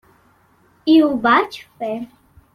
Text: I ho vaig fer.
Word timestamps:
I 0.93 0.95
ho 1.03 1.11
vaig 1.27 1.61
fer. 1.83 1.93